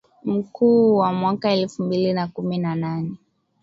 mkuu 0.23 0.97
wa 0.97 1.13
mwaka 1.13 1.51
elfu 1.53 1.83
mbili 1.83 2.13
na 2.13 2.27
kumi 2.27 2.57
na 2.57 2.75
nane 2.75 3.17